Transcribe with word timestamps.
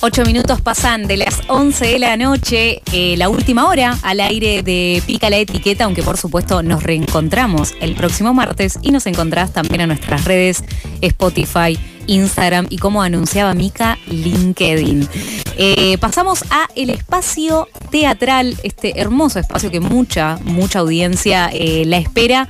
Ocho 0.00 0.24
minutos 0.24 0.60
pasan 0.60 1.08
de 1.08 1.16
las 1.16 1.40
11 1.48 1.84
de 1.84 1.98
la 1.98 2.16
noche, 2.16 2.82
eh, 2.92 3.16
la 3.16 3.28
última 3.28 3.66
hora 3.66 3.98
al 4.02 4.20
aire 4.20 4.62
de 4.62 5.02
Pica 5.04 5.28
la 5.28 5.38
Etiqueta, 5.38 5.84
aunque 5.84 6.04
por 6.04 6.16
supuesto 6.16 6.62
nos 6.62 6.84
reencontramos 6.84 7.74
el 7.80 7.96
próximo 7.96 8.32
martes 8.32 8.78
y 8.80 8.92
nos 8.92 9.06
encontrás 9.06 9.52
también 9.52 9.80
en 9.80 9.88
nuestras 9.88 10.24
redes 10.24 10.62
Spotify, 11.00 11.76
Instagram 12.06 12.68
y 12.70 12.78
como 12.78 13.02
anunciaba 13.02 13.54
Mica, 13.54 13.98
LinkedIn. 14.06 15.08
Eh, 15.56 15.98
pasamos 15.98 16.44
a 16.50 16.68
el 16.76 16.90
espacio 16.90 17.68
teatral, 17.90 18.56
este 18.62 19.00
hermoso 19.00 19.40
espacio 19.40 19.72
que 19.72 19.80
mucha, 19.80 20.38
mucha 20.44 20.78
audiencia 20.78 21.50
eh, 21.52 21.82
la 21.86 21.98
espera 21.98 22.48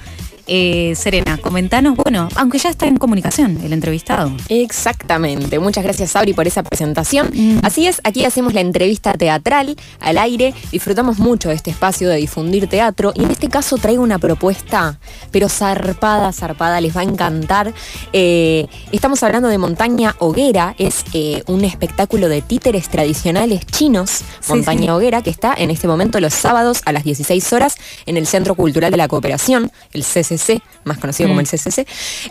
eh, 0.48 0.94
Serena, 0.96 1.36
comentanos, 1.36 1.94
bueno, 1.94 2.28
aunque 2.34 2.58
ya 2.58 2.70
está 2.70 2.86
en 2.86 2.96
comunicación 2.96 3.60
el 3.62 3.74
entrevistado. 3.74 4.32
Exactamente. 4.48 5.58
Muchas 5.58 5.84
gracias, 5.84 6.12
Sabri, 6.12 6.32
por 6.32 6.46
esa 6.46 6.62
presentación. 6.62 7.30
Mm. 7.34 7.58
Así 7.62 7.86
es, 7.86 8.00
aquí 8.02 8.24
hacemos 8.24 8.54
la 8.54 8.62
entrevista 8.62 9.12
teatral 9.12 9.76
al 10.00 10.16
aire. 10.16 10.54
Disfrutamos 10.72 11.18
mucho 11.18 11.50
de 11.50 11.54
este 11.54 11.70
espacio 11.70 12.08
de 12.08 12.16
difundir 12.16 12.66
teatro 12.66 13.12
y 13.14 13.24
en 13.24 13.30
este 13.30 13.48
caso 13.48 13.76
traigo 13.76 14.02
una 14.02 14.18
propuesta, 14.18 14.98
pero 15.30 15.50
zarpada, 15.50 16.32
zarpada, 16.32 16.80
les 16.80 16.96
va 16.96 17.02
a 17.02 17.04
encantar. 17.04 17.74
Eh, 18.14 18.66
estamos 18.90 19.22
hablando 19.22 19.48
de 19.48 19.58
Montaña 19.58 20.16
Hoguera, 20.18 20.74
es 20.78 21.04
eh, 21.12 21.42
un 21.46 21.64
espectáculo 21.64 22.30
de 22.30 22.40
títeres 22.40 22.88
tradicionales 22.88 23.66
chinos, 23.66 24.22
Montaña 24.48 24.96
Hoguera, 24.96 25.20
que 25.20 25.30
está 25.30 25.54
en 25.54 25.70
este 25.70 25.86
momento 25.86 26.20
los 26.20 26.32
sábados 26.32 26.80
a 26.86 26.92
las 26.92 27.04
16 27.04 27.52
horas 27.52 27.76
en 28.06 28.16
el 28.16 28.26
Centro 28.26 28.54
Cultural 28.54 28.90
de 28.90 28.96
la 28.96 29.08
Cooperación, 29.08 29.70
el 29.92 30.04
CCC 30.04 30.37
más 30.84 30.98
conocido 30.98 31.28
como 31.28 31.40
el 31.40 31.46
mm. 31.46 31.50
CCC. 31.50 31.86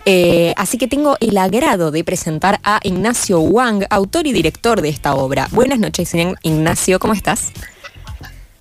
Eh, 0.06 0.54
así 0.58 0.78
que 0.78 0.88
tengo 0.88 1.18
el 1.20 1.38
agrado 1.38 1.92
de 1.92 2.04
presentar 2.04 2.60
a 2.64 2.80
Ignacio 2.84 3.40
Wang, 3.40 3.86
autor 3.90 4.28
y 4.28 4.34
director 4.34 4.82
de 4.82 4.90
esta 4.90 5.16
obra. 5.16 5.48
Buenas 5.52 5.80
noches, 5.80 6.14
Ignacio, 6.44 7.00
¿cómo 7.00 7.14
estás? 7.14 7.52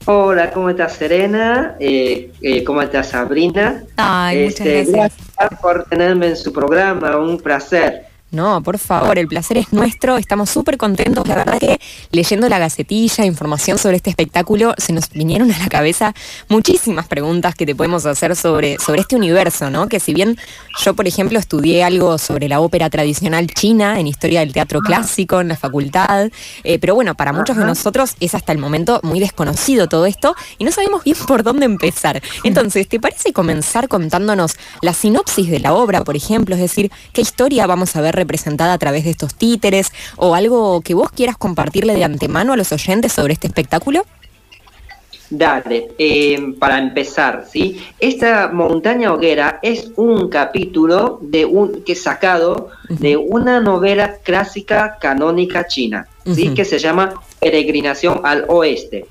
Hola, 0.08 0.52
¿cómo 0.52 0.70
estás 0.70 0.92
Serena? 0.92 1.74
Eh, 1.80 2.30
eh, 2.40 2.62
¿Cómo 2.62 2.80
estás 2.80 3.08
Sabrina? 3.08 3.82
Ay, 3.96 4.44
muchas 4.44 4.60
este, 4.60 4.92
gracias. 4.92 5.26
Gracias 5.36 5.60
por 5.60 5.84
tenerme 5.86 6.28
en 6.28 6.36
su 6.36 6.52
programa, 6.52 7.16
un 7.16 7.38
placer. 7.38 8.06
No, 8.32 8.60
por 8.60 8.78
favor, 8.78 9.18
el 9.18 9.28
placer 9.28 9.56
es 9.56 9.72
nuestro. 9.72 10.16
Estamos 10.16 10.50
súper 10.50 10.76
contentos. 10.76 11.28
La 11.28 11.36
verdad 11.36 11.60
que 11.60 11.78
leyendo 12.10 12.48
la 12.48 12.58
gacetilla, 12.58 13.24
información 13.24 13.78
sobre 13.78 13.96
este 13.96 14.10
espectáculo, 14.10 14.74
se 14.78 14.92
nos 14.92 15.08
vinieron 15.10 15.52
a 15.52 15.58
la 15.58 15.68
cabeza 15.68 16.12
muchísimas 16.48 17.06
preguntas 17.06 17.54
que 17.54 17.64
te 17.64 17.76
podemos 17.76 18.04
hacer 18.04 18.34
sobre, 18.34 18.78
sobre 18.78 19.02
este 19.02 19.14
universo, 19.14 19.70
¿no? 19.70 19.88
Que 19.88 20.00
si 20.00 20.12
bien 20.12 20.36
yo, 20.84 20.94
por 20.94 21.06
ejemplo, 21.06 21.38
estudié 21.38 21.84
algo 21.84 22.18
sobre 22.18 22.48
la 22.48 22.58
ópera 22.58 22.90
tradicional 22.90 23.46
china 23.46 24.00
en 24.00 24.08
historia 24.08 24.40
del 24.40 24.52
teatro 24.52 24.80
clásico 24.80 25.40
en 25.40 25.48
la 25.48 25.56
facultad, 25.56 26.28
eh, 26.64 26.80
pero 26.80 26.96
bueno, 26.96 27.14
para 27.14 27.32
muchos 27.32 27.56
de 27.56 27.64
nosotros 27.64 28.16
es 28.18 28.34
hasta 28.34 28.50
el 28.50 28.58
momento 28.58 28.98
muy 29.04 29.20
desconocido 29.20 29.88
todo 29.88 30.04
esto 30.04 30.34
y 30.58 30.64
no 30.64 30.72
sabemos 30.72 31.04
bien 31.04 31.16
por 31.28 31.44
dónde 31.44 31.64
empezar. 31.64 32.20
Entonces, 32.42 32.88
¿te 32.88 32.98
parece 32.98 33.32
comenzar 33.32 33.86
contándonos 33.86 34.56
la 34.82 34.94
sinopsis 34.94 35.48
de 35.48 35.60
la 35.60 35.74
obra, 35.74 36.02
por 36.02 36.16
ejemplo? 36.16 36.56
Es 36.56 36.60
decir, 36.60 36.90
¿qué 37.12 37.20
historia 37.20 37.68
vamos 37.68 37.94
a 37.94 38.00
ver 38.00 38.15
representada 38.16 38.72
a 38.72 38.78
través 38.78 39.04
de 39.04 39.10
estos 39.10 39.34
títeres 39.34 39.92
o 40.16 40.34
algo 40.34 40.80
que 40.80 40.94
vos 40.94 41.10
quieras 41.10 41.36
compartirle 41.36 41.94
de 41.94 42.04
antemano 42.04 42.52
a 42.52 42.56
los 42.56 42.72
oyentes 42.72 43.12
sobre 43.12 43.34
este 43.34 43.46
espectáculo? 43.46 44.04
Dale, 45.28 45.88
eh, 45.98 46.54
para 46.58 46.78
empezar, 46.78 47.46
¿sí? 47.50 47.84
Esta 47.98 48.48
montaña 48.48 49.12
hoguera 49.12 49.58
es 49.60 49.90
un 49.96 50.28
capítulo 50.28 51.18
de 51.20 51.44
un 51.44 51.82
que 51.82 51.96
sacado 51.96 52.68
de 52.88 53.16
una 53.16 53.60
novela 53.60 54.18
clásica 54.22 54.98
canónica 55.00 55.66
china, 55.66 56.06
¿sí? 56.24 56.54
Que 56.54 56.64
se 56.64 56.78
llama 56.78 57.14
Peregrinación 57.40 58.20
al 58.22 58.44
Oeste. 58.48 59.06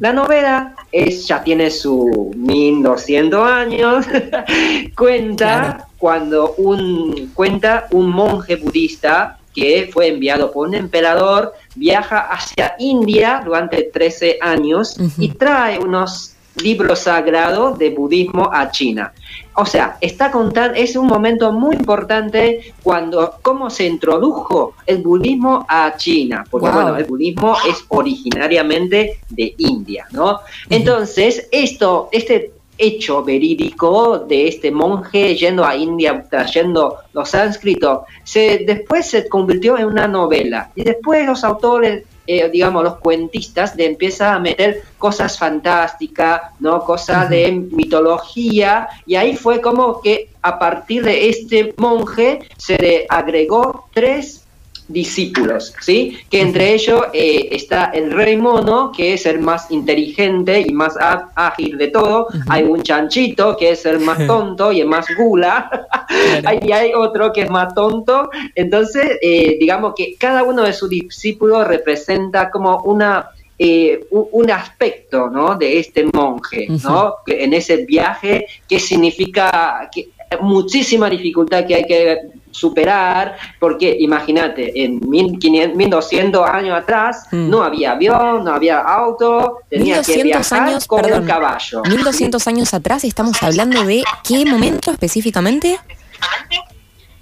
La 0.00 0.12
novela 0.12 0.74
es, 0.92 1.26
ya 1.26 1.42
tiene 1.42 1.70
su 1.70 2.32
1200 2.36 3.48
años, 3.48 4.06
cuenta 4.96 5.88
cuando 5.98 6.54
un, 6.58 7.30
cuenta 7.34 7.86
un 7.90 8.08
monje 8.08 8.56
budista 8.56 9.38
que 9.54 9.88
fue 9.90 10.08
enviado 10.08 10.52
por 10.52 10.68
un 10.68 10.74
emperador, 10.74 11.54
viaja 11.74 12.20
hacia 12.20 12.74
India 12.78 13.42
durante 13.44 13.84
13 13.84 14.38
años 14.42 14.96
y 15.18 15.30
trae 15.30 15.78
unos 15.78 16.35
libros 16.62 17.00
sagrados 17.00 17.78
de 17.78 17.90
budismo 17.90 18.50
a 18.52 18.70
China. 18.70 19.12
O 19.54 19.64
sea, 19.64 19.96
está 20.00 20.30
contando, 20.30 20.76
es 20.76 20.96
un 20.96 21.06
momento 21.06 21.52
muy 21.52 21.76
importante 21.76 22.74
cuando, 22.82 23.36
cómo 23.42 23.70
se 23.70 23.86
introdujo 23.86 24.74
el 24.86 24.98
budismo 24.98 25.64
a 25.68 25.94
China, 25.96 26.44
porque 26.50 26.68
bueno, 26.68 26.96
el 26.96 27.04
budismo 27.04 27.56
es 27.68 27.84
originariamente 27.88 29.20
de 29.30 29.54
India, 29.58 30.06
¿no? 30.12 30.40
Entonces, 30.68 31.48
esto, 31.50 32.08
este 32.12 32.52
hecho 32.78 33.24
verídico 33.24 34.18
de 34.18 34.48
este 34.48 34.70
monje 34.70 35.34
yendo 35.34 35.64
a 35.64 35.76
India 35.76 36.24
trayendo 36.28 36.96
los 37.12 37.30
sánscritos, 37.30 38.00
se, 38.24 38.64
después 38.66 39.08
se 39.08 39.28
convirtió 39.28 39.78
en 39.78 39.86
una 39.86 40.06
novela 40.06 40.70
y 40.74 40.84
después 40.84 41.26
los 41.26 41.44
autores, 41.44 42.04
eh, 42.26 42.48
digamos 42.50 42.84
los 42.84 42.96
cuentistas, 42.96 43.76
de 43.76 43.86
empiezan 43.86 44.34
a 44.34 44.38
meter 44.38 44.82
cosas 44.98 45.38
fantásticas, 45.38 46.42
no, 46.60 46.84
cosas 46.84 47.28
de 47.30 47.52
mitología 47.52 48.88
y 49.06 49.14
ahí 49.14 49.36
fue 49.36 49.60
como 49.60 50.00
que 50.00 50.30
a 50.42 50.58
partir 50.58 51.04
de 51.04 51.28
este 51.28 51.74
monje 51.76 52.40
se 52.56 52.76
le 52.76 53.06
agregó 53.08 53.88
tres 53.92 54.45
discípulos, 54.88 55.74
¿sí? 55.80 56.18
Que 56.30 56.40
entre 56.40 56.74
ellos 56.74 57.02
eh, 57.12 57.48
está 57.52 57.86
el 57.86 58.12
rey 58.12 58.36
mono, 58.36 58.92
que 58.96 59.14
es 59.14 59.26
el 59.26 59.40
más 59.40 59.70
inteligente 59.70 60.60
y 60.60 60.72
más 60.72 60.96
ágil 61.34 61.76
de 61.78 61.88
todo. 61.88 62.28
Hay 62.48 62.62
un 62.62 62.82
chanchito, 62.82 63.56
que 63.56 63.70
es 63.70 63.84
el 63.86 64.00
más 64.00 64.18
tonto 64.26 64.72
y 64.72 64.80
el 64.80 64.88
más 64.88 65.06
gula. 65.16 65.70
y 66.62 66.72
hay 66.72 66.92
otro 66.94 67.32
que 67.32 67.42
es 67.42 67.50
más 67.50 67.74
tonto. 67.74 68.30
Entonces, 68.54 69.18
eh, 69.22 69.56
digamos 69.58 69.94
que 69.96 70.14
cada 70.16 70.42
uno 70.42 70.62
de 70.62 70.72
sus 70.72 70.88
discípulos 70.88 71.66
representa 71.66 72.50
como 72.50 72.78
una 72.82 73.30
eh, 73.58 74.04
un, 74.10 74.50
aspecto 74.50 75.30
¿no? 75.30 75.54
de 75.54 75.78
este 75.78 76.04
monje, 76.12 76.66
¿no? 76.84 77.14
en 77.26 77.54
ese 77.54 77.86
viaje, 77.86 78.46
que 78.68 78.78
significa 78.78 79.88
que 79.90 80.10
muchísima 80.42 81.08
dificultad 81.08 81.66
que 81.66 81.74
hay 81.74 81.84
que 81.84 82.18
superar, 82.56 83.36
porque 83.60 83.96
imagínate, 84.00 84.82
en 84.82 84.98
1500, 85.08 85.76
1200 85.76 86.48
años 86.48 86.78
atrás 86.78 87.26
mm. 87.30 87.50
no 87.50 87.62
había 87.62 87.92
avión, 87.92 88.44
no 88.44 88.52
había 88.52 88.78
auto, 88.80 89.58
tenía 89.68 90.02
que 90.02 90.22
viajar 90.22 90.68
años, 90.68 90.86
con 90.86 91.04
un 91.04 91.26
caballo. 91.26 91.82
1200 91.86 92.46
años 92.48 92.72
atrás 92.72 93.04
estamos 93.04 93.42
hablando 93.42 93.84
de 93.84 94.02
qué 94.24 94.44
momento 94.46 94.90
específicamente? 94.90 95.78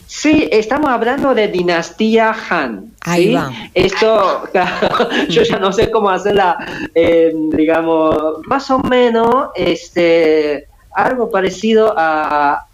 Sí, 0.06 0.48
estamos 0.52 0.90
hablando 0.90 1.34
de 1.34 1.48
dinastía 1.48 2.34
Han. 2.48 2.92
Ahí 3.00 3.34
va. 3.34 3.50
Esto, 3.74 4.44
yo 5.28 5.42
ya 5.42 5.58
no 5.58 5.72
sé 5.72 5.90
cómo 5.90 6.08
hacerla, 6.10 6.56
eh, 6.94 7.32
digamos, 7.50 8.38
más 8.46 8.70
o 8.70 8.78
menos, 8.78 9.48
este, 9.56 10.68
algo 10.94 11.28
parecido 11.30 11.92
a, 11.96 12.64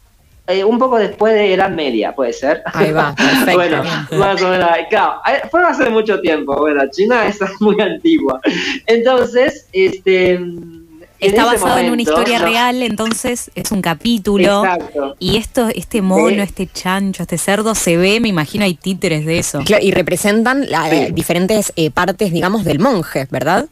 eh, 0.50 0.64
un 0.64 0.78
poco 0.78 0.98
después 0.98 1.34
de 1.34 1.54
Edad 1.54 1.70
Media, 1.70 2.14
puede 2.14 2.32
ser. 2.32 2.62
Ahí 2.72 2.92
va, 2.92 3.14
perfecto. 3.16 3.54
bueno, 3.54 3.82
más 4.12 4.42
o 4.42 4.48
menos, 4.50 4.68
claro, 4.88 5.20
eh, 5.28 5.46
fue 5.50 5.62
hace 5.62 5.90
mucho 5.90 6.20
tiempo, 6.20 6.56
bueno, 6.56 6.82
China 6.90 7.26
es 7.26 7.38
muy 7.60 7.80
antigua. 7.80 8.40
Entonces, 8.86 9.66
este... 9.72 10.40
Está 11.18 11.44
basado 11.44 11.78
en 11.78 11.92
una 11.92 12.00
historia 12.00 12.38
real, 12.38 12.82
entonces 12.82 13.50
es 13.54 13.70
un 13.72 13.82
capítulo. 13.82 14.64
Exacto. 14.64 15.16
Y 15.18 15.36
esto, 15.36 15.68
este 15.68 16.00
mono, 16.00 16.42
este 16.42 16.66
chancho, 16.66 17.24
este 17.24 17.36
cerdo, 17.36 17.74
se 17.74 17.98
ve, 17.98 18.20
me 18.20 18.28
imagino, 18.28 18.64
hay 18.64 18.72
títeres 18.72 19.26
de 19.26 19.38
eso. 19.38 19.60
y 19.82 19.90
representan 19.90 20.66
diferentes 21.12 21.74
eh, 21.76 21.90
partes, 21.90 22.32
digamos, 22.32 22.64
del 22.64 22.78
monje, 22.78 23.28
¿verdad? 23.30 23.68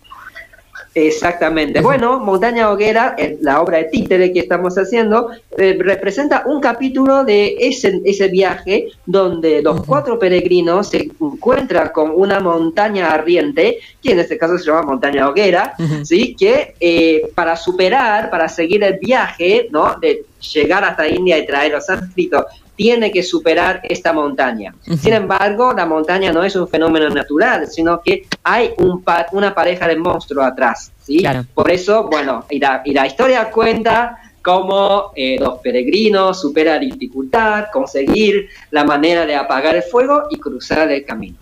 Exactamente. 1.06 1.80
Bueno, 1.80 2.18
Montaña 2.18 2.70
Hoguera, 2.70 3.14
la 3.40 3.60
obra 3.60 3.78
de 3.78 3.84
títere 3.84 4.32
que 4.32 4.40
estamos 4.40 4.76
haciendo, 4.76 5.30
eh, 5.56 5.76
representa 5.78 6.42
un 6.46 6.60
capítulo 6.60 7.24
de 7.24 7.56
ese, 7.60 8.00
ese 8.04 8.28
viaje 8.28 8.88
donde 9.06 9.62
los 9.62 9.84
cuatro 9.84 10.18
peregrinos 10.18 10.88
se 10.88 11.08
encuentran 11.20 11.90
con 11.90 12.12
una 12.14 12.40
montaña 12.40 13.10
ardiente, 13.10 13.78
que 14.02 14.12
en 14.12 14.20
este 14.20 14.36
caso 14.36 14.58
se 14.58 14.66
llama 14.66 14.82
Montaña 14.82 15.28
Hoguera, 15.28 15.74
¿sí? 16.02 16.34
que 16.38 16.74
eh, 16.80 17.30
para 17.34 17.56
superar, 17.56 18.30
para 18.30 18.48
seguir 18.48 18.82
el 18.82 18.98
viaje, 18.98 19.68
¿no? 19.70 19.96
de 20.00 20.24
llegar 20.52 20.84
hasta 20.84 21.08
India 21.08 21.38
y 21.38 21.46
traer 21.46 21.72
los 21.72 21.86
sánscritos 21.86 22.44
tiene 22.78 23.10
que 23.10 23.24
superar 23.24 23.80
esta 23.82 24.12
montaña. 24.12 24.72
Sin 25.02 25.12
embargo, 25.12 25.72
la 25.76 25.84
montaña 25.84 26.32
no 26.32 26.44
es 26.44 26.54
un 26.54 26.68
fenómeno 26.68 27.10
natural, 27.10 27.66
sino 27.66 28.00
que 28.00 28.28
hay 28.44 28.70
un 28.78 29.02
una 29.32 29.52
pareja 29.52 29.88
de 29.88 29.96
monstruos 29.96 30.46
atrás. 30.46 30.92
¿sí? 31.02 31.24
Por 31.54 31.72
eso, 31.72 32.04
bueno, 32.04 32.44
y 32.48 32.60
la, 32.60 32.82
y 32.84 32.92
la 32.92 33.04
historia 33.04 33.50
cuenta 33.50 34.16
cómo 34.42 35.10
eh, 35.16 35.38
los 35.40 35.58
peregrinos 35.58 36.40
superan 36.40 36.80
dificultad, 36.80 37.66
conseguir 37.72 38.48
la 38.70 38.84
manera 38.84 39.26
de 39.26 39.34
apagar 39.34 39.74
el 39.74 39.82
fuego 39.82 40.28
y 40.30 40.38
cruzar 40.38 40.88
el 40.92 41.04
camino. 41.04 41.36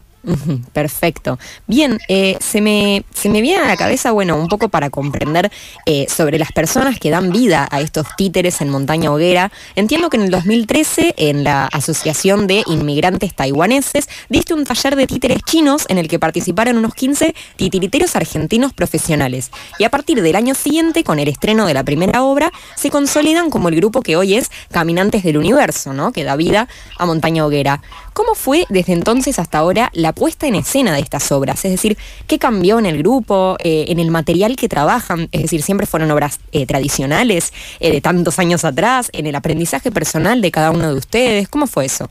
Perfecto. 0.72 1.38
Bien, 1.66 1.98
eh, 2.08 2.36
se, 2.40 2.60
me, 2.60 3.04
se 3.14 3.28
me 3.28 3.40
viene 3.40 3.62
a 3.62 3.66
la 3.66 3.76
cabeza, 3.76 4.12
bueno, 4.12 4.36
un 4.36 4.48
poco 4.48 4.68
para 4.68 4.90
comprender 4.90 5.50
eh, 5.86 6.06
sobre 6.08 6.38
las 6.38 6.52
personas 6.52 6.98
que 6.98 7.10
dan 7.10 7.30
vida 7.30 7.68
a 7.70 7.80
estos 7.80 8.06
títeres 8.16 8.60
en 8.60 8.70
Montaña 8.70 9.12
Hoguera. 9.12 9.52
Entiendo 9.74 10.10
que 10.10 10.16
en 10.16 10.24
el 10.24 10.30
2013, 10.30 11.14
en 11.16 11.44
la 11.44 11.66
Asociación 11.66 12.46
de 12.46 12.62
Inmigrantes 12.66 13.34
Taiwaneses, 13.34 14.08
diste 14.28 14.54
un 14.54 14.64
taller 14.64 14.96
de 14.96 15.06
títeres 15.06 15.42
chinos 15.42 15.84
en 15.88 15.98
el 15.98 16.08
que 16.08 16.18
participaron 16.18 16.76
unos 16.76 16.94
15 16.94 17.34
titiriteros 17.56 18.16
argentinos 18.16 18.72
profesionales. 18.72 19.50
Y 19.78 19.84
a 19.84 19.90
partir 19.90 20.22
del 20.22 20.36
año 20.36 20.54
siguiente, 20.54 21.04
con 21.04 21.18
el 21.18 21.28
estreno 21.28 21.66
de 21.66 21.74
la 21.74 21.84
primera 21.84 22.22
obra, 22.22 22.50
se 22.74 22.90
consolidan 22.90 23.50
como 23.50 23.68
el 23.68 23.76
grupo 23.76 24.02
que 24.02 24.16
hoy 24.16 24.34
es 24.34 24.50
Caminantes 24.70 25.22
del 25.22 25.38
Universo, 25.38 25.92
¿no? 25.92 26.12
Que 26.12 26.24
da 26.24 26.36
vida 26.36 26.68
a 26.98 27.06
Montaña 27.06 27.46
Hoguera. 27.46 27.82
¿Cómo 28.12 28.34
fue 28.34 28.64
desde 28.70 28.92
entonces 28.92 29.38
hasta 29.38 29.58
ahora 29.58 29.90
la 29.92 30.12
puesta 30.16 30.48
en 30.48 30.56
escena 30.56 30.94
de 30.94 31.00
estas 31.00 31.30
obras? 31.30 31.64
Es 31.64 31.70
decir, 31.70 31.96
¿qué 32.26 32.38
cambió 32.38 32.78
en 32.78 32.86
el 32.86 32.98
grupo, 32.98 33.56
eh, 33.62 33.84
en 33.88 34.00
el 34.00 34.10
material 34.10 34.56
que 34.56 34.68
trabajan? 34.68 35.28
Es 35.30 35.42
decir, 35.42 35.62
¿siempre 35.62 35.86
fueron 35.86 36.10
obras 36.10 36.40
eh, 36.50 36.66
tradicionales 36.66 37.52
eh, 37.78 37.92
de 37.92 38.00
tantos 38.00 38.38
años 38.38 38.64
atrás, 38.64 39.10
en 39.12 39.26
el 39.26 39.34
aprendizaje 39.34 39.92
personal 39.92 40.40
de 40.40 40.50
cada 40.50 40.70
uno 40.70 40.88
de 40.88 40.98
ustedes? 40.98 41.48
¿Cómo 41.48 41.66
fue 41.66 41.84
eso? 41.84 42.08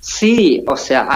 Sí, 0.00 0.64
o 0.66 0.76
sea, 0.76 1.06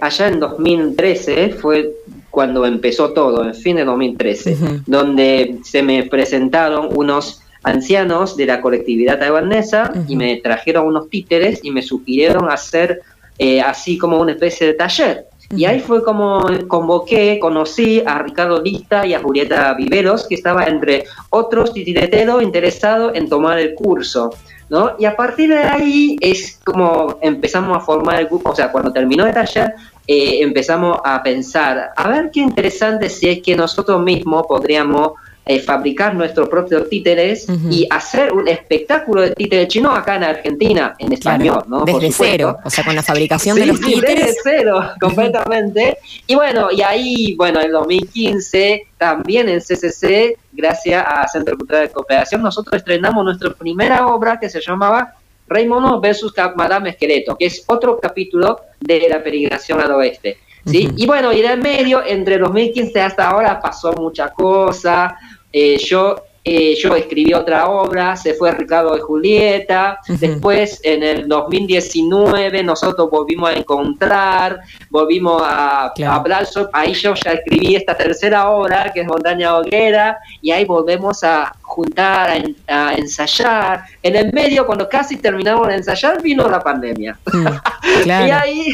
allá 0.00 0.26
en 0.26 0.40
2013 0.40 1.50
fue 1.50 1.92
cuando 2.28 2.66
empezó 2.66 3.12
todo, 3.12 3.44
en 3.44 3.54
fin 3.54 3.76
de 3.76 3.84
2013, 3.84 4.56
donde 4.86 5.58
se 5.62 5.82
me 5.82 6.02
presentaron 6.04 6.88
unos 6.92 7.42
ancianos 7.62 8.36
de 8.36 8.46
la 8.46 8.60
colectividad 8.60 9.18
taiwanesa 9.18 9.92
y 10.08 10.16
me 10.16 10.36
trajeron 10.36 10.86
unos 10.86 11.08
títeres 11.08 11.60
y 11.62 11.70
me 11.70 11.82
sugirieron 11.82 12.50
hacer 12.50 13.02
eh, 13.42 13.60
así 13.60 13.98
como 13.98 14.20
una 14.20 14.30
especie 14.30 14.68
de 14.68 14.74
taller. 14.74 15.26
Y 15.50 15.64
ahí 15.64 15.80
fue 15.80 16.04
como 16.04 16.46
convoqué, 16.68 17.40
conocí 17.40 18.00
a 18.06 18.20
Ricardo 18.20 18.62
Lista 18.62 19.04
y 19.04 19.14
a 19.14 19.20
Julieta 19.20 19.74
Viveros, 19.74 20.28
que 20.28 20.36
estaba 20.36 20.66
entre 20.66 21.06
otros 21.30 21.72
titireteros 21.72 22.40
interesados 22.40 23.16
en 23.16 23.28
tomar 23.28 23.58
el 23.58 23.74
curso. 23.74 24.30
¿no? 24.70 24.92
Y 24.96 25.06
a 25.06 25.16
partir 25.16 25.50
de 25.50 25.58
ahí 25.58 26.16
es 26.20 26.60
como 26.64 27.18
empezamos 27.20 27.76
a 27.76 27.80
formar 27.80 28.20
el 28.20 28.28
grupo, 28.28 28.50
o 28.50 28.54
sea, 28.54 28.70
cuando 28.70 28.92
terminó 28.92 29.26
el 29.26 29.34
taller, 29.34 29.74
eh, 30.06 30.38
empezamos 30.40 30.98
a 31.04 31.20
pensar, 31.20 31.90
a 31.96 32.08
ver 32.08 32.30
qué 32.32 32.40
interesante 32.40 33.08
si 33.08 33.28
es 33.28 33.42
que 33.42 33.56
nosotros 33.56 34.00
mismos 34.00 34.46
podríamos 34.46 35.14
eh, 35.44 35.58
fabricar 35.58 36.14
nuestros 36.14 36.48
propios 36.48 36.88
títeres 36.88 37.46
y 37.68 37.86
hacer 37.90 38.32
un 38.32 38.46
espectáculo 38.46 39.22
de 39.22 39.32
títeres 39.32 39.66
chino 39.68 39.90
acá 39.90 40.14
en 40.14 40.24
Argentina, 40.24 40.94
en 40.98 41.12
español, 41.12 41.64
¿no? 41.66 41.84
Desde 41.84 42.12
cero, 42.12 42.58
o 42.64 42.70
sea, 42.70 42.84
con 42.84 42.94
la 42.94 43.02
fabricación 43.02 43.56
de 43.56 43.66
los 43.66 43.80
títeres. 43.80 44.26
Desde 44.26 44.36
cero, 44.44 44.80
completamente. 45.00 45.98
y 46.28 46.34
bueno, 46.36 46.68
y 46.70 46.82
ahí, 46.82 47.34
bueno, 47.36 47.60
en 47.60 47.72
2015, 47.72 48.86
también 48.96 49.48
en 49.48 49.58
CCC, 49.58 50.38
gracias 50.52 51.04
a 51.06 51.26
Centro 51.26 51.56
Cultural 51.56 51.88
de 51.88 51.90
Cooperación, 51.90 52.40
nosotros 52.40 52.76
estrenamos 52.76 53.24
nuestra 53.24 53.52
primera 53.52 54.06
obra 54.06 54.38
que 54.38 54.48
se 54.48 54.60
llamaba 54.60 55.14
Rey 55.48 55.66
Mono 55.66 56.00
versus 56.00 56.32
Madame 56.54 56.90
Esqueleto, 56.90 57.36
que 57.36 57.46
es 57.46 57.64
otro 57.66 57.98
capítulo 58.00 58.60
de 58.80 59.08
la 59.08 59.22
peregrinación 59.22 59.80
al 59.80 59.90
oeste. 59.92 60.38
¿sí? 60.66 60.88
Y 60.96 61.06
bueno, 61.06 61.32
y 61.32 61.40
en 61.40 61.50
el 61.50 61.60
medio, 61.60 62.02
entre 62.04 62.38
2015 62.38 63.00
hasta 63.00 63.28
ahora 63.28 63.60
pasó 63.60 63.92
mucha 63.92 64.30
cosa. 64.30 65.16
Eh, 65.52 65.78
yo 65.78 66.16
eh, 66.44 66.74
yo 66.74 66.96
escribí 66.96 67.32
otra 67.34 67.68
obra, 67.68 68.16
se 68.16 68.34
fue 68.34 68.50
Ricardo 68.50 68.96
de 68.96 69.00
Julieta, 69.00 70.00
después 70.08 70.80
en 70.82 71.04
el 71.04 71.28
2019 71.28 72.64
nosotros 72.64 73.08
volvimos 73.08 73.50
a 73.50 73.52
encontrar, 73.52 74.58
volvimos 74.90 75.40
a, 75.40 75.92
hablar, 76.08 76.44
ahí 76.72 76.94
yo 76.94 77.14
ya 77.14 77.34
escribí 77.34 77.76
esta 77.76 77.96
tercera 77.96 78.50
obra 78.50 78.90
que 78.92 79.02
es 79.02 79.06
Montaña 79.06 79.56
Hoguera 79.56 80.18
y 80.40 80.50
ahí 80.50 80.64
volvemos 80.64 81.22
a 81.22 81.54
juntar, 81.60 82.42
a, 82.66 82.94
ensayar. 82.94 83.84
En 84.02 84.16
el 84.16 84.32
medio, 84.32 84.66
cuando 84.66 84.88
casi 84.88 85.18
terminamos 85.18 85.68
de 85.68 85.76
ensayar, 85.76 86.20
vino 86.20 86.48
la 86.48 86.58
pandemia. 86.58 87.16
Mm, 87.32 88.06
y 88.06 88.10
ahí 88.10 88.72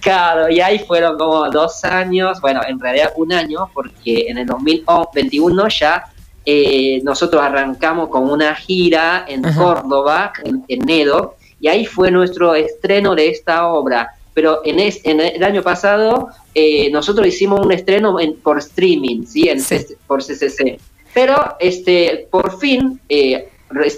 Claro, 0.00 0.48
y 0.50 0.60
ahí 0.60 0.78
fueron 0.78 1.18
como 1.18 1.50
dos 1.50 1.84
años, 1.84 2.40
bueno, 2.40 2.60
en 2.66 2.78
realidad 2.78 3.12
un 3.16 3.32
año, 3.32 3.70
porque 3.72 4.26
en 4.28 4.38
el 4.38 4.46
2021 4.46 5.68
ya 5.68 6.04
eh, 6.44 7.00
nosotros 7.02 7.42
arrancamos 7.42 8.08
con 8.08 8.30
una 8.30 8.54
gira 8.54 9.24
en 9.28 9.42
Córdoba, 9.42 10.32
en, 10.44 10.64
enero, 10.68 11.36
y 11.60 11.68
ahí 11.68 11.84
fue 11.84 12.10
nuestro 12.10 12.54
estreno 12.54 13.14
de 13.14 13.28
esta 13.28 13.66
obra. 13.68 14.14
Pero 14.34 14.60
en, 14.64 14.78
en 14.78 15.20
el 15.20 15.42
año 15.42 15.62
pasado 15.62 16.28
eh, 16.54 16.90
nosotros 16.90 17.26
hicimos 17.26 17.60
un 17.60 17.72
estreno 17.72 18.16
por 18.42 18.58
streaming, 18.58 19.26
¿sí? 19.26 19.48
En, 19.48 19.58
por 20.06 20.22
CCC. 20.22 20.78
Pero 21.12 21.56
este, 21.58 22.28
por 22.30 22.58
fin, 22.58 23.00
eh, 23.08 23.48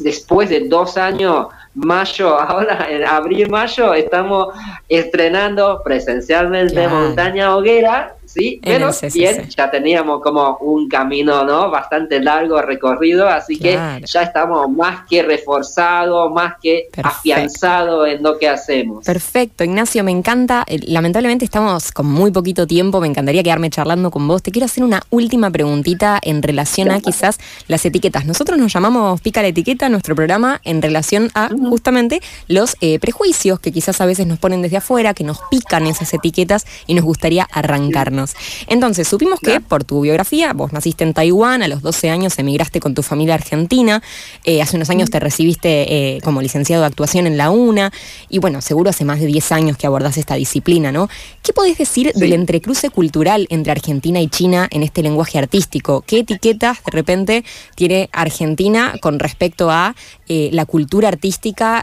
después 0.00 0.48
de 0.48 0.68
dos 0.68 0.96
años 0.96 1.48
mayo, 1.74 2.38
ahora 2.40 2.86
en 2.90 3.04
abril, 3.04 3.48
mayo, 3.50 3.94
estamos 3.94 4.54
estrenando 4.88 5.82
presencialmente 5.82 6.88
Montaña 6.88 7.54
Hoguera 7.56 8.16
¿sí? 8.32 8.60
Pero 8.62 8.90
bien, 9.12 9.48
ya 9.48 9.70
teníamos 9.70 10.20
como 10.22 10.56
un 10.60 10.88
camino, 10.88 11.44
¿no? 11.44 11.70
Bastante 11.70 12.20
largo 12.20 12.60
recorrido, 12.62 13.28
así 13.28 13.58
que 13.58 13.78
ya 14.04 14.22
estamos 14.22 14.70
más 14.70 15.06
que 15.08 15.22
reforzados, 15.22 16.32
más 16.32 16.54
que 16.62 16.88
afianzados 17.02 18.08
en 18.08 18.22
lo 18.22 18.38
que 18.38 18.48
hacemos. 18.48 19.04
Perfecto, 19.04 19.64
Ignacio, 19.64 20.04
me 20.04 20.12
encanta. 20.12 20.64
Lamentablemente 20.86 21.44
estamos 21.44 21.92
con 21.92 22.06
muy 22.06 22.30
poquito 22.30 22.66
tiempo, 22.66 23.00
me 23.00 23.08
encantaría 23.08 23.42
quedarme 23.42 23.70
charlando 23.70 24.10
con 24.10 24.26
vos. 24.26 24.42
Te 24.42 24.50
quiero 24.50 24.66
hacer 24.66 24.84
una 24.84 25.02
última 25.10 25.50
preguntita 25.50 26.18
en 26.22 26.42
relación 26.42 26.90
a 26.90 27.00
quizás 27.00 27.38
las 27.66 27.84
etiquetas. 27.84 28.24
Nosotros 28.26 28.58
nos 28.58 28.72
llamamos 28.72 29.20
Pica 29.20 29.42
la 29.42 29.48
Etiqueta, 29.48 29.88
nuestro 29.88 30.14
programa, 30.14 30.60
en 30.64 30.82
relación 30.82 31.30
a 31.34 31.48
justamente 31.48 32.20
los 32.48 32.76
eh, 32.80 32.98
prejuicios 32.98 33.60
que 33.60 33.72
quizás 33.72 34.00
a 34.00 34.06
veces 34.06 34.26
nos 34.26 34.38
ponen 34.38 34.62
desde 34.62 34.76
afuera, 34.76 35.14
que 35.14 35.24
nos 35.24 35.40
pican 35.50 35.86
esas 35.86 36.12
etiquetas 36.14 36.66
y 36.86 36.94
nos 36.94 37.04
gustaría 37.04 37.46
arrancarnos. 37.50 38.19
Entonces, 38.66 39.08
supimos 39.08 39.40
que 39.40 39.60
por 39.60 39.84
tu 39.84 40.00
biografía, 40.00 40.52
vos 40.52 40.72
naciste 40.72 41.04
en 41.04 41.14
Taiwán, 41.14 41.62
a 41.62 41.68
los 41.68 41.82
12 41.82 42.10
años 42.10 42.38
emigraste 42.38 42.80
con 42.80 42.94
tu 42.94 43.02
familia 43.02 43.34
argentina, 43.34 44.02
eh, 44.44 44.62
hace 44.62 44.76
unos 44.76 44.90
años 44.90 45.10
te 45.10 45.20
recibiste 45.20 46.16
eh, 46.16 46.20
como 46.22 46.42
licenciado 46.42 46.82
de 46.82 46.86
actuación 46.86 47.26
en 47.26 47.36
la 47.36 47.50
UNA, 47.50 47.92
y 48.28 48.38
bueno, 48.38 48.60
seguro 48.60 48.90
hace 48.90 49.04
más 49.04 49.20
de 49.20 49.26
10 49.26 49.52
años 49.52 49.76
que 49.76 49.86
abordás 49.86 50.16
esta 50.18 50.34
disciplina, 50.34 50.92
¿no? 50.92 51.08
¿Qué 51.42 51.52
podés 51.52 51.78
decir 51.78 52.12
del 52.14 52.32
entrecruce 52.32 52.90
cultural 52.90 53.46
entre 53.50 53.72
Argentina 53.72 54.20
y 54.20 54.28
China 54.28 54.68
en 54.70 54.82
este 54.82 55.02
lenguaje 55.02 55.38
artístico? 55.38 56.02
¿Qué 56.06 56.20
etiquetas 56.20 56.84
de 56.84 56.90
repente 56.90 57.44
tiene 57.74 58.08
Argentina 58.12 58.94
con 59.00 59.18
respecto 59.18 59.70
a 59.70 59.94
eh, 60.28 60.50
la 60.52 60.64
cultura 60.64 61.08
artística 61.08 61.82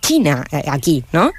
china 0.00 0.44
aquí, 0.66 1.04
¿no? 1.12 1.30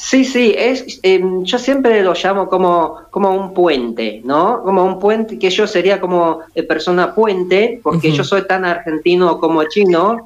Sí, 0.00 0.24
sí, 0.24 0.54
es, 0.56 1.00
em, 1.02 1.42
yo 1.42 1.58
siempre 1.58 2.04
lo 2.04 2.14
llamo 2.14 2.48
como, 2.48 3.00
como 3.10 3.34
un 3.34 3.52
puente, 3.52 4.22
¿no? 4.24 4.62
Como 4.62 4.84
un 4.84 5.00
puente, 5.00 5.40
que 5.40 5.50
yo 5.50 5.66
sería 5.66 6.00
como 6.00 6.38
persona 6.68 7.12
puente, 7.16 7.80
porque 7.82 8.12
yo 8.12 8.22
soy 8.22 8.46
tan 8.46 8.64
argentino 8.64 9.40
como 9.40 9.64
chino 9.64 10.18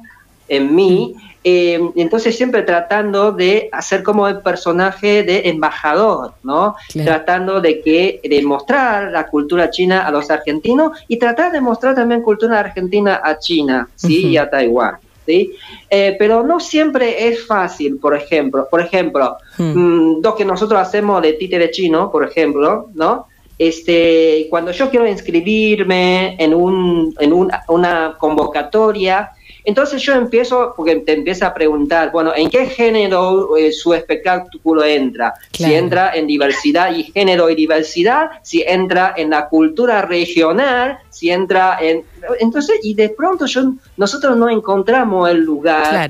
en 0.47 0.75
mí, 0.75 1.15
em, 1.43 1.91
entonces 1.95 2.37
siempre 2.37 2.61
tratando 2.61 3.31
de 3.31 3.69
hacer 3.71 4.03
como 4.03 4.27
el 4.27 4.41
personaje 4.41 5.23
de 5.23 5.49
embajador, 5.49 6.35
¿no? 6.43 6.75
Tratando 6.93 7.59
de 7.59 7.81
que 7.81 8.21
de 8.23 8.43
mostrar 8.43 9.11
la 9.11 9.25
cultura 9.25 9.71
china 9.71 10.05
a 10.05 10.11
los 10.11 10.29
argentinos 10.29 10.99
y 11.07 11.17
tratar 11.17 11.51
de 11.51 11.61
mostrar 11.61 11.95
también 11.95 12.21
cultura 12.21 12.59
argentina 12.59 13.21
a 13.23 13.39
China, 13.39 13.89
¿sí? 13.95 14.27
Y 14.27 14.37
a 14.37 14.47
Taiwán. 14.47 14.97
¿Sí? 15.25 15.53
Eh, 15.89 16.15
pero 16.17 16.43
no 16.43 16.59
siempre 16.59 17.27
es 17.27 17.45
fácil, 17.45 17.97
por 17.97 18.15
ejemplo, 18.15 18.67
por 18.69 18.81
ejemplo, 18.81 19.37
hmm. 19.57 19.63
mm, 19.63 20.21
lo 20.23 20.35
que 20.35 20.45
nosotros 20.45 20.79
hacemos 20.79 21.21
de 21.21 21.33
títere 21.33 21.71
chino, 21.71 22.11
por 22.11 22.27
ejemplo, 22.27 22.89
¿no? 22.93 23.27
Este, 23.57 24.47
cuando 24.49 24.71
yo 24.71 24.89
quiero 24.89 25.07
inscribirme 25.07 26.35
en, 26.39 26.53
un, 26.53 27.15
en 27.19 27.31
una 27.33 28.15
convocatoria, 28.17 29.31
entonces 29.63 30.01
yo 30.01 30.13
empiezo, 30.13 30.73
porque 30.75 30.97
te 30.97 31.13
empieza 31.13 31.47
a 31.47 31.53
preguntar, 31.53 32.11
bueno, 32.11 32.33
¿en 32.35 32.49
qué 32.49 32.65
género 32.65 33.55
eh, 33.55 33.71
su 33.71 33.93
espectáculo 33.93 34.83
entra? 34.83 35.33
Si 35.51 35.73
entra 35.73 36.13
en 36.13 36.27
diversidad 36.27 36.93
y 36.93 37.03
género 37.03 37.49
y 37.49 37.55
diversidad, 37.55 38.31
si 38.41 38.61
entra 38.61 39.13
en 39.15 39.29
la 39.29 39.47
cultura 39.47 40.01
regional, 40.01 40.99
si 41.09 41.29
entra 41.29 41.77
en... 41.81 42.03
Entonces, 42.39 42.79
y 42.83 42.93
de 42.93 43.09
pronto 43.09 43.45
yo, 43.45 43.73
nosotros 43.97 44.35
no 44.37 44.49
encontramos 44.49 45.29
el 45.29 45.39
lugar 45.39 46.09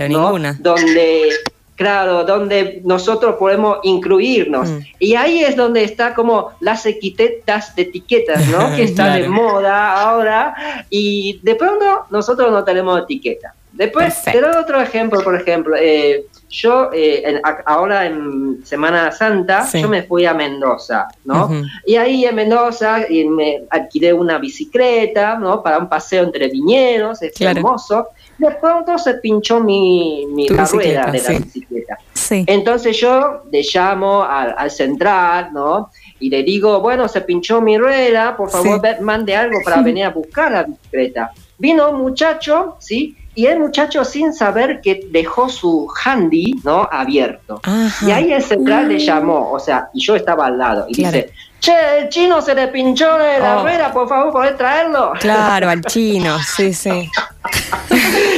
donde 0.60 1.30
Claro, 1.76 2.24
donde 2.24 2.82
nosotros 2.84 3.36
podemos 3.40 3.80
incluirnos. 3.84 4.70
Mm. 4.70 4.80
Y 5.00 5.16
ahí 5.16 5.44
es 5.44 5.56
donde 5.56 5.84
está 5.84 6.14
como 6.14 6.52
las 6.60 6.86
etiquetas 6.86 7.76
de 7.76 7.84
etiquetas, 7.84 8.48
¿no? 8.48 8.70
que 8.76 8.84
está 8.84 9.16
de 9.16 9.28
moda 9.28 10.00
ahora. 10.00 10.86
Y 10.90 11.40
de 11.42 11.56
pronto 11.56 12.06
nosotros 12.12 12.52
no 12.52 12.64
tenemos 12.64 13.02
etiqueta. 13.02 13.56
Después, 13.74 14.24
te 14.24 14.40
doy 14.40 14.56
otro 14.56 14.80
ejemplo, 14.80 15.24
por 15.24 15.36
ejemplo. 15.36 15.76
Eh, 15.76 16.26
yo 16.48 16.92
eh, 16.94 17.42
ahora 17.66 18.06
en 18.06 18.64
Semana 18.64 19.12
Santa, 19.12 19.68
yo 19.74 19.90
me 19.90 20.04
fui 20.04 20.26
a 20.28 20.34
Mendoza, 20.36 21.08
¿no? 21.26 21.50
Y 21.84 21.96
ahí 21.96 22.26
en 22.26 22.36
Mendoza 22.36 23.10
y 23.10 23.26
me 23.26 23.64
alquilé 23.72 24.14
una 24.14 24.38
bicicleta, 24.38 25.40
¿no? 25.40 25.64
Para 25.64 25.80
un 25.80 25.90
paseo 25.90 26.24
entre 26.24 26.50
viñedos, 26.50 27.24
es 27.24 27.42
hermoso. 27.42 28.10
De 28.38 28.52
pronto 28.52 29.00
se 29.00 29.16
pinchó 29.16 29.60
mi, 29.60 30.28
mi 30.28 30.48
la 30.50 30.66
rueda 30.66 31.08
de 31.08 31.22
la 31.22 31.30
bicicleta. 31.40 31.98
Entonces 32.30 32.96
yo 32.98 33.44
le 33.52 33.64
llamo 33.64 34.24
al, 34.24 34.54
al, 34.56 34.70
central, 34.70 35.50
¿no? 35.52 35.90
Y 36.20 36.30
le 36.30 36.44
digo, 36.44 36.80
bueno, 36.80 37.08
se 37.08 37.22
pinchó 37.22 37.62
mi 37.62 37.78
rueda, 37.80 38.38
por 38.38 38.52
favor, 38.52 38.80
mande 39.02 39.36
algo 39.36 39.58
para 39.66 39.82
venir 39.82 40.06
a 40.06 40.10
buscar 40.10 40.52
la 40.52 40.64
bicicleta. 40.64 41.32
Vino 41.58 41.90
un 41.90 42.02
muchacho, 42.02 42.76
¿sí? 42.80 43.18
Y 43.36 43.48
el 43.48 43.60
muchacho 43.60 44.06
sin 44.06 44.34
saber 44.34 44.80
que 44.82 45.08
dejó 45.10 45.50
su 45.50 45.92
handy, 46.04 46.56
¿no? 46.64 46.88
Abierto. 46.92 47.62
Y 48.06 48.12
ahí 48.12 48.32
el 48.32 48.44
central 48.44 48.90
le 48.90 49.00
llamó, 49.00 49.52
o 49.52 49.60
sea, 49.60 49.90
y 49.94 50.02
yo 50.02 50.16
estaba 50.16 50.48
al 50.48 50.58
lado, 50.58 50.86
y 50.88 50.96
dice, 50.96 51.32
che, 51.60 51.74
el 52.00 52.10
chino 52.10 52.42
se 52.42 52.54
le 52.54 52.68
pinchó 52.68 53.18
la 53.18 53.60
oh. 53.60 53.64
rueda, 53.64 53.92
por 53.92 54.08
favor, 54.08 54.32
¿podés 54.32 54.58
traerlo? 54.58 55.14
Claro, 55.20 55.70
al 55.70 55.82
chino, 55.86 56.38
sí, 56.40 56.74
sí. 56.74 57.10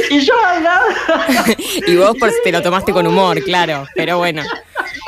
y 0.09 0.19
yo 0.19 0.33
al 0.45 0.63
lado. 0.63 0.85
y 1.87 1.95
vos 1.97 2.15
pues, 2.17 2.33
te 2.43 2.51
lo 2.51 2.61
tomaste 2.61 2.93
con 2.93 3.05
humor, 3.05 3.41
claro, 3.43 3.85
pero 3.95 4.17
bueno. 4.17 4.43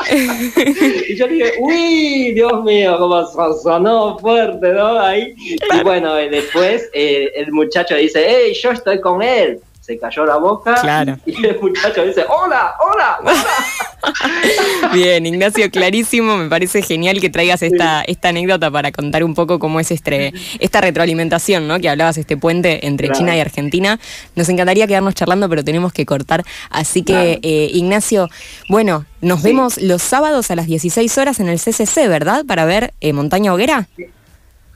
y 0.12 1.16
yo 1.16 1.28
dije, 1.28 1.54
uy, 1.60 2.34
Dios 2.34 2.64
mío, 2.64 2.98
como 2.98 3.26
sonó 3.62 4.18
fuerte, 4.20 4.70
¿no? 4.70 5.00
Ahí. 5.00 5.34
Y 5.38 5.84
bueno, 5.84 6.16
después 6.16 6.90
eh, 6.94 7.32
el 7.36 7.52
muchacho 7.52 7.96
dice, 7.96 8.26
hey, 8.28 8.54
yo 8.62 8.72
estoy 8.72 9.00
con 9.00 9.22
él 9.22 9.62
se 9.88 9.98
cayó 9.98 10.26
la 10.26 10.36
boca 10.36 10.76
y 11.26 11.46
el 11.46 11.62
muchacho 11.62 12.04
dice, 12.04 12.26
hola, 12.28 12.76
hola, 12.78 13.20
hola. 13.24 14.92
Bien, 14.94 15.26
Ignacio, 15.26 15.72
clarísimo, 15.72 16.36
me 16.36 16.50
parece 16.50 16.82
genial 16.82 17.22
que 17.22 17.30
traigas 17.30 17.62
esta, 17.62 18.02
esta 18.02 18.28
anécdota 18.28 18.70
para 18.70 18.92
contar 18.92 19.24
un 19.24 19.34
poco 19.34 19.60
cómo 19.60 19.80
es 19.80 19.92
este, 19.92 20.34
esta 20.60 20.82
retroalimentación, 20.82 21.70
¿no? 21.70 21.80
Que 21.80 21.88
hablabas, 21.88 22.18
este 22.18 22.36
puente 22.36 22.86
entre 22.86 23.10
China 23.14 23.38
y 23.38 23.40
Argentina. 23.40 23.98
Nos 24.36 24.50
encantaría 24.50 24.88
quedarnos 24.88 25.16
charlando, 25.16 25.48
pero 25.48 25.64
tenemos 25.64 25.94
que 25.94 26.06
cortar. 26.06 26.44
Así 26.70 27.04
que, 27.04 27.40
eh, 27.42 27.70
Ignacio, 27.72 28.28
bueno, 28.68 29.06
nos 29.22 29.42
vemos 29.42 29.82
los 29.82 30.02
sábados 30.02 30.52
a 30.52 30.58
las 30.58 30.68
16 30.68 31.18
horas 31.18 31.40
en 31.40 31.48
el 31.48 31.60
CCC, 31.60 32.10
¿verdad? 32.10 32.44
Para 32.46 32.66
ver 32.66 32.94
eh, 33.00 33.14
Montaña 33.14 33.54
Hoguera. 33.54 33.88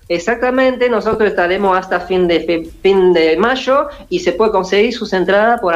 Exactamente, 0.08 0.90
nosotros 0.90 1.30
estaremos 1.30 1.78
hasta 1.78 2.02
fin 2.02 2.28
de, 2.28 2.70
fin 2.82 3.14
de 3.14 3.38
mayo 3.38 3.88
y 4.10 4.20
se 4.20 4.34
puede 4.34 4.52
conseguir 4.52 4.94
sus 4.94 5.14
entradas 5.14 5.62
por 5.62 5.74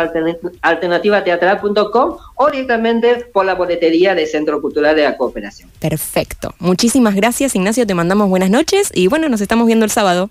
alternativateatral.com 0.61 2.17
o 2.35 2.49
directamente 2.49 3.27
por 3.31 3.45
la 3.45 3.55
boletería 3.55 4.13
del 4.13 4.27
Centro 4.27 4.61
Cultural 4.61 4.95
de 4.95 5.03
la 5.03 5.15
Cooperación. 5.15 5.69
Perfecto. 5.79 6.53
Muchísimas 6.59 7.15
gracias, 7.15 7.55
Ignacio. 7.55 7.87
Te 7.87 7.93
mandamos 7.93 8.27
buenas 8.27 8.49
noches 8.49 8.91
y 8.93 9.07
bueno, 9.07 9.29
nos 9.29 9.39
estamos 9.39 9.67
viendo 9.67 9.85
el 9.85 9.91
sábado. 9.91 10.29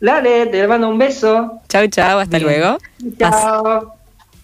Dale, 0.00 0.46
te 0.46 0.66
mando 0.66 0.88
un 0.88 0.98
beso. 0.98 1.60
Chao, 1.68 1.86
chao, 1.86 2.18
hasta 2.18 2.38
luego. 2.38 2.78
Chao. 3.18 3.94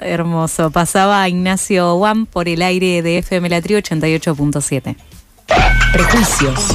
Hermoso. 0.01 0.71
Pasaba 0.71 1.29
Ignacio 1.29 1.97
Juan 1.99 2.27
por 2.27 2.49
el 2.49 2.63
aire 2.63 3.03
de 3.03 3.19
FM 3.19 3.49
La 3.49 3.61
88.7. 3.61 4.97
Prejuicios 5.93 6.75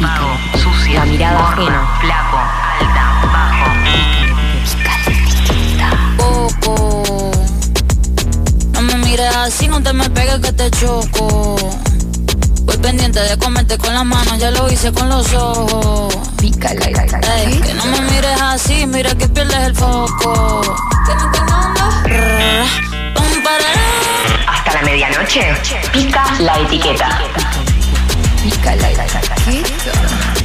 vago, 0.00 0.36
sucia, 0.62 1.00
la 1.00 1.06
mirada 1.06 1.48
ajena, 1.48 1.88
flaco, 2.00 2.38
alta, 2.80 3.04
bajo, 3.32 3.66
Poco. 6.16 7.30
No 8.72 8.80
me 8.82 8.96
mires 8.96 9.34
así, 9.36 9.68
no 9.68 9.82
te 9.82 9.92
me 9.92 10.08
pegues 10.10 10.38
que 10.40 10.52
te 10.52 10.70
choco. 10.70 11.56
Voy 12.62 12.76
pendiente 12.78 13.20
de 13.20 13.36
comerte 13.38 13.78
con 13.78 13.94
las 13.94 14.04
manos, 14.04 14.38
ya 14.38 14.50
lo 14.50 14.70
hice 14.70 14.92
con 14.92 15.08
los 15.08 15.32
ojos. 15.32 16.14
Pícala, 16.38 16.86
Ey, 16.86 17.60
que 17.60 17.74
no 17.74 17.86
me 17.86 18.00
mires 18.02 18.40
así, 18.42 18.86
mira 18.86 19.14
que 19.14 19.28
pierdes 19.28 19.58
el 19.58 19.74
foco. 19.74 20.76
Hasta 24.48 24.72
la 24.74 24.82
medianoche, 24.82 25.54
pica 25.92 26.24
la 26.40 26.58
etiqueta. 26.60 27.18
Pica 28.42 28.74
la 28.76 28.90
etiqueta. 28.90 29.25
Chiquito. 29.46 30.35